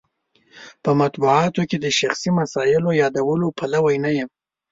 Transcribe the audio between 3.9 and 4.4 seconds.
نه یم.